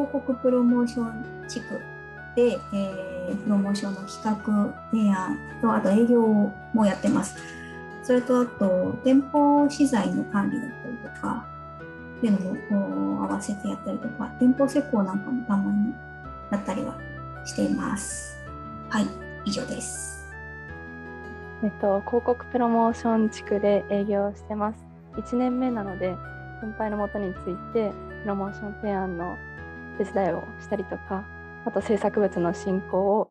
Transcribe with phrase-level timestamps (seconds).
[0.00, 1.80] 広告プロモーション地区
[2.34, 6.22] で、えー、プロモーションの企画提案とあと営業
[6.72, 7.36] もやってます。
[8.02, 11.46] それとあと店舗資材の管理だったりとか
[12.18, 15.92] っていう合わせてやったりとか店舗施工なんかもたまに
[16.50, 16.98] やったりは
[17.44, 18.38] しています。
[18.88, 19.06] はい
[19.44, 20.20] 以上です。
[21.62, 24.78] えっと、広告プロモーション地区で営業してます。
[25.16, 26.16] 1年目なので、
[26.60, 29.36] 先輩のもとについて、プロモーション提案の
[30.02, 31.26] 手伝いをしたりとか、
[31.66, 33.30] あと制作物の進行を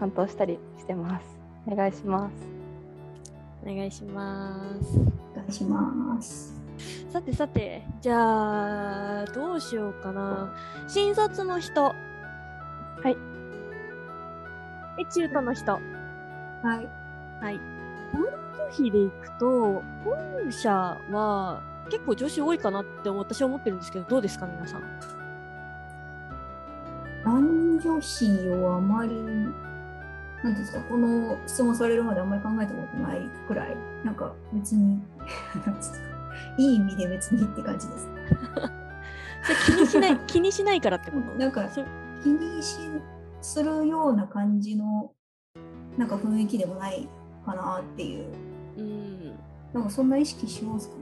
[0.00, 1.38] 担当したりしてます。
[1.64, 2.34] お願いします。
[3.62, 4.98] お願いします。
[5.34, 6.60] お願いします
[7.12, 10.52] さてさて、じゃあ、どうしようかな。
[10.88, 11.84] 新卒の人。
[11.84, 11.94] は
[13.04, 13.16] い。
[15.00, 15.72] え、中途の人。
[15.72, 15.80] はい
[17.40, 17.60] はい。
[18.12, 18.24] 男
[18.66, 20.70] 女比でいくと、本社
[21.12, 25.17] は結構女子多いかなって私は思ってるんですけど、どうですか、皆さん？
[27.88, 29.54] 男女比をあまりなん
[30.42, 35.00] ていうんですかこの質問されるまであんまり考えたことないくらいなんか別に
[35.66, 35.98] なんですか
[36.58, 38.08] いい意味で別にって感じです。
[39.42, 41.38] それ気にしない、 気にしないからってこと？
[41.38, 41.82] なんかそ
[42.22, 42.78] 気にし
[43.40, 45.12] するような感じの
[45.96, 47.08] なんか雰囲気でもない
[47.44, 48.26] かなっていう。
[48.76, 49.32] うん。
[49.72, 50.94] なんかそんな意識しますか？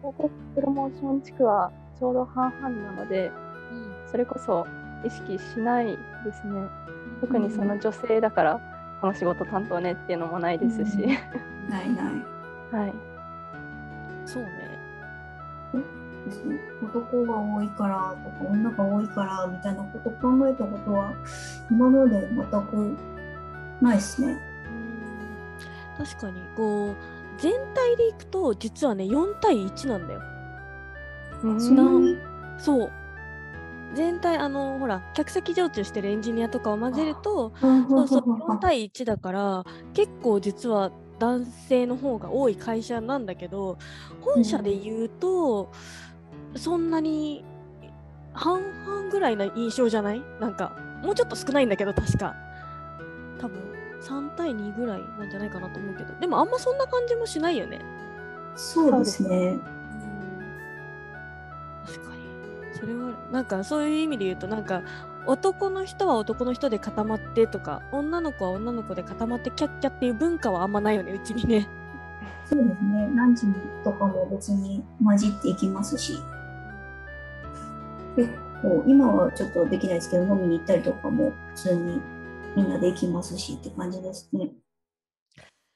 [0.00, 3.30] 広告プロモーション地区はちょうど半々なので、
[4.10, 4.66] それこそ
[5.04, 6.68] 意識しないですね。
[7.20, 8.60] 特にその女性だから、
[9.00, 11.10] この仕事担当ねっていうのもないですし、うん
[11.70, 12.06] ないない
[12.72, 12.94] はい。
[14.24, 14.66] そうね。
[16.26, 21.12] ですね男が多いからとか女が多いからみたいなこと考えたことは
[21.70, 22.96] 今まで全く
[23.80, 24.32] ないですね。
[25.98, 26.94] うん確かに、こう、
[27.38, 30.20] 全体でいくと、実はね、4対1なんだよ。
[31.42, 32.18] うんそんなに
[32.58, 32.90] そう。
[33.94, 37.52] 全体、あの、ほら、客席常駐してるエンジニアとかを混ぜると、
[37.88, 39.64] そそうそう、4対1だから、
[39.94, 43.78] 結構実は男性の方が多い会社なんだけど、
[44.20, 45.70] 本社で言うと、
[46.56, 47.44] そんなに
[48.34, 50.22] 半々ぐらいな印象じゃない？
[50.40, 52.34] なんか、もうちょっと少ないんだけど、確か。
[53.38, 53.60] 多分、
[54.00, 57.80] 3対2ぐらいなんじゃないかなと思うけど、でもあんまそんな感じもしないよね。
[58.56, 59.58] そうですね。
[61.86, 62.15] 確かに。
[62.78, 64.82] それは、なんかそういう意味で言うと、なんか、
[65.26, 71.66] 男の人は男の人で固まってとか、女の子は女の子で固まってキャッキャっていう文化はあんまないよね、うちにね。
[72.44, 73.10] そうですね。
[73.16, 73.46] ランチ
[73.82, 76.18] とかも別に混じっていきますし。
[78.14, 78.30] 結
[78.62, 82.00] 構、今はちょっとできないですけど、飲みに行ったりとかも普通に
[82.56, 84.50] みんなで行きますしって感じですね。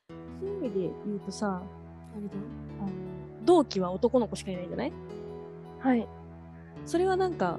[0.09, 1.65] そういう意味で言うとさ、あ
[3.44, 4.93] 同期は男の子しかいないんじゃない？
[5.81, 6.06] はい。
[6.86, 7.58] それはなんか、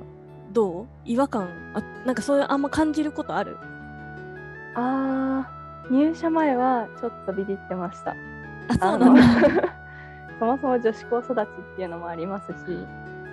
[0.51, 0.85] どう？
[1.05, 3.57] 違和感あ、なんかそういうあんま感じることある？
[4.75, 8.15] あー、入社前はちょっとビビってました。
[8.67, 9.21] あ、そうなんだ。
[10.39, 11.45] そもそも女子校育ちっ
[11.75, 12.85] ていうのもありますし、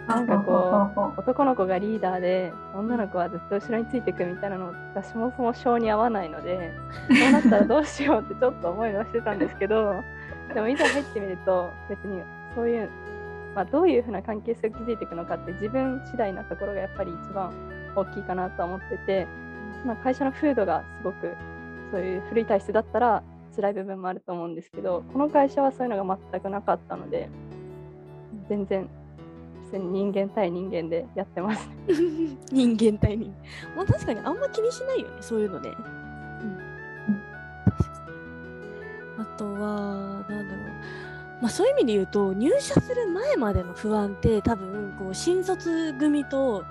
[0.06, 6.72] ななんかこう、男の子がリーダーで、女の子はずっと後ろについていくみたいなのがそもそも性に合わないので、
[7.08, 10.02] そうなったらどうしようってちょっと思いはしてたんですけど、
[10.54, 12.22] でもいざ入ってみると、別に
[12.54, 12.88] そういう、
[13.58, 17.52] まあ、どういうふうな関係性を築いていくのかって自分次第なところがやっぱり一番
[17.96, 19.26] 大きいかなと思ってて、
[19.84, 21.34] まあ、会社の風土がすごく
[21.90, 23.24] そういう古い体質だったら
[23.56, 27.28] 辛い部分もあると思うんですけどこの会社はそういうのが全くなかったので
[28.48, 28.88] 全然
[29.64, 31.68] 普通に人間対人間でやってます。
[32.52, 33.76] 人間対人間。
[33.76, 35.70] まあ確かにあんま気にしないよね、そういうのね。
[37.64, 37.90] 確か
[39.16, 39.24] に。
[39.24, 40.67] あとは、なんだろう。
[41.40, 46.64] まあそういう意味で言うと、入社する前までの不安って多分、こう、新卒組と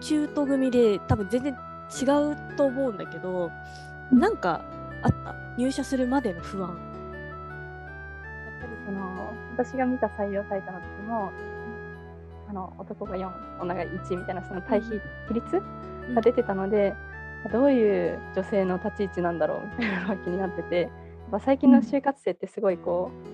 [0.00, 1.56] 中途組で多分全然
[2.02, 3.50] 違うと思うんだけど、
[4.12, 4.62] なんか
[5.02, 5.34] あった？
[5.56, 6.70] 入社するまでの不安。
[6.70, 6.78] やっ
[8.60, 11.30] ぱりその私が見た採用サイトの時も
[12.48, 14.90] あの男が4女が1みたいなその対比
[15.28, 15.62] 比率
[16.14, 16.94] が出てたので、
[17.52, 20.90] どういう女性の立ち位置なんだろうみたいなのが気になっててやっ
[21.32, 23.33] ぱ最近の就活生ってすごいこう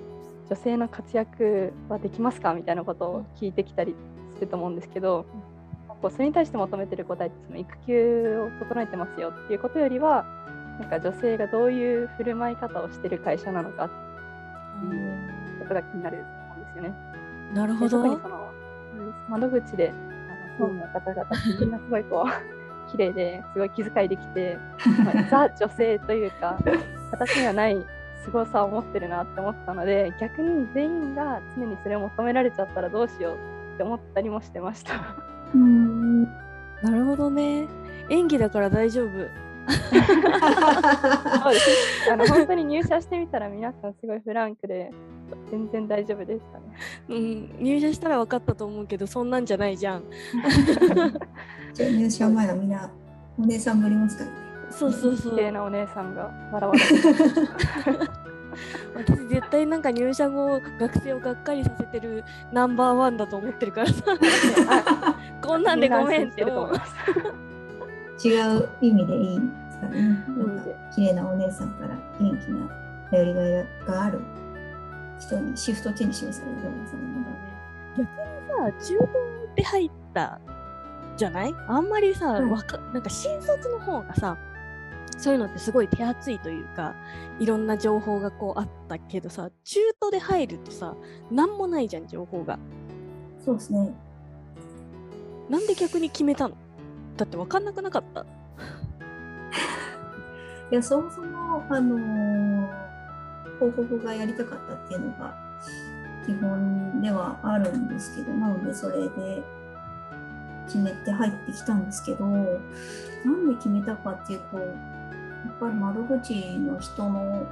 [0.50, 2.54] 女性の活躍はできますか？
[2.54, 3.94] みたいなことを聞いてきたり
[4.34, 5.24] すると思うんですけど、
[6.02, 10.24] こうそれに対して求めてる答えってその育休を整えてますよっていうことよりは
[10.80, 13.90] なんか女性がどういう振る舞い方をしてる会社なのかっ
[14.90, 16.94] ていうことが気になると思うんですよね。
[17.54, 18.02] なるほど。
[18.02, 18.50] で特にその
[18.94, 19.92] うん窓口で
[20.58, 21.24] 総務の方々
[21.60, 22.30] みんなすごいこう
[22.90, 24.58] 綺麗ですごい気遣いできて、
[25.04, 26.58] まあザ女性というか
[27.12, 27.76] 私にはない
[28.24, 33.34] 凄さを持ってるなって思ったので逆に全員が常にそれを求められちゃったらどうしよう
[33.74, 34.94] って思ったりもしてました。
[35.54, 36.24] うーん
[36.82, 37.66] なるほどね。
[38.08, 39.10] 演技だから大丈夫。
[39.10, 39.16] そ
[41.50, 44.90] うですあの本当に入社してみたら皆さんすごいフランクで
[45.50, 46.64] 全然大丈夫でしたね。
[47.08, 50.04] うん、入社したら分かったと思うけど、そんなんじゃないじゃん。
[51.76, 52.90] 入社前はみんな
[53.38, 54.36] お姉さんぶりますからね。
[54.70, 55.42] そうそうそう綺。
[55.42, 56.86] 麗なお姉さんが笑われて
[58.94, 64.02] 私絶対なんか入社後学生をがっかりさせてるナンバーワンだと思ってるからさ
[65.42, 68.28] こんなんでごめんって思います。
[68.28, 70.02] 違う意味でいいですからね。
[70.28, 70.64] なんか
[70.94, 72.68] 綺麗なお姉さんから元気な
[73.10, 74.20] 頼りがいがある
[75.18, 76.58] 人にシフトチェンジしますからね
[77.96, 79.08] 逆にさ中東
[79.56, 80.38] で入った
[81.16, 81.54] じゃない？
[81.68, 84.36] あんまりさ、うんわかなんか新卒の方がさ
[85.20, 86.94] そういうのってすごい手厚いというか
[87.38, 90.94] いろんな情報がこうあったけどさ中途で入るとさ
[91.30, 92.58] 何もないじゃん情報が。
[93.44, 93.92] そうですね。
[95.48, 96.56] なんで逆に決めたの？
[97.16, 98.24] だって分かんなくなかった。
[100.70, 102.90] いや、そもそも、あのー
[103.60, 105.36] 広告がやりたかったっていうのが
[106.24, 109.42] 基本ではあるんですけど、なのでそれで
[110.66, 114.58] 決めて入ってきたんですけど、なんで決めたかっていうと、
[115.46, 117.46] やっぱり窓口の人の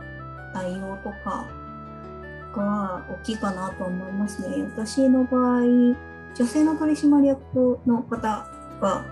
[0.52, 1.46] 対応とか
[2.54, 4.62] が大きいかなと思いますね。
[4.64, 5.62] 私の場合、
[6.34, 8.46] 女性の取締役の方
[8.80, 9.04] が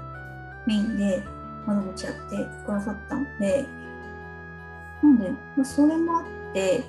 [0.66, 1.22] メインで
[1.66, 3.66] 窓口やってくださったので、
[5.02, 6.84] なんで、まあ、それもあって、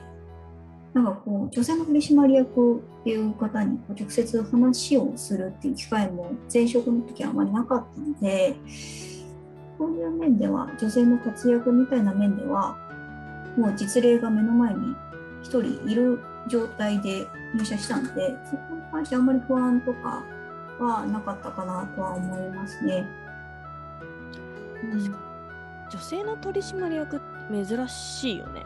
[0.94, 8.56] なんかこう、女性の取締役っていう方にこう直接話をするっていう機会も前職の時はあまりなかったので、
[9.77, 12.77] そういう面では、女性の活躍みたいな面では、
[13.57, 14.95] もう実例が目の前に
[15.41, 20.24] 一人いる状態で入社したので、そこに関してあんまり不安とか
[20.79, 23.07] はなかったかなとは思いますね。
[24.91, 25.13] 確かに
[25.89, 28.65] 女性の取締役って珍しいよね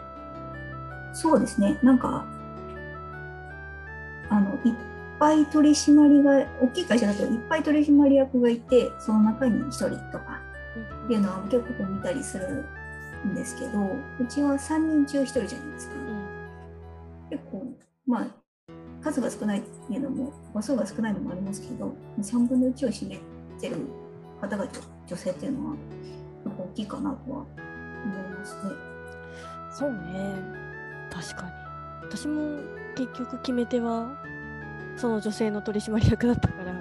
[1.13, 1.77] そうですね。
[1.83, 2.25] なんか、
[4.29, 4.73] あの、いっ
[5.19, 10.40] ぱい取締りが、大きい会社だといっぱい取締役がいて、その中に1人とか
[11.05, 12.65] っていうのは結構見たりする
[13.27, 13.79] んですけど、
[14.19, 15.95] うちは3人中1人じゃないですか。
[15.95, 16.41] うん
[17.29, 17.65] 結構、
[18.05, 18.27] まあ、
[19.01, 23.19] 数が少ないっていうのも、母数が少ないのもありますけど、3分の1を占め
[23.57, 23.77] てる
[24.41, 24.67] 方が
[25.07, 25.75] 女性っていうのは、
[26.45, 28.91] やっぱ大きいかなとは思いますね。
[29.71, 30.35] そうね
[31.09, 31.51] 確かに
[32.03, 32.59] 私も
[32.95, 34.21] 結局決め手は
[34.97, 36.71] その女性の取締役だったから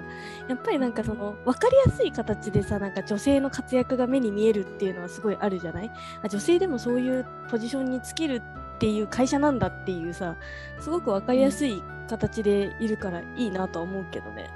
[0.47, 5.91] やっぱりなんかその分かりやすい形でさなんか女性の活躍が目に見えるっていうのはすごいあるじゃない？
[6.29, 8.41] 女性でもそういうポジションにつける
[8.75, 10.35] っていう会社なんだっていうさ
[10.79, 14.49] すごく分かりやすい形でいるからいいなとは思うけどね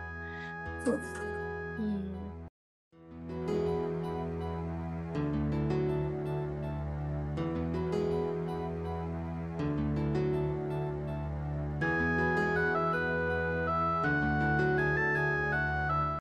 [0.84, 1.35] そうです。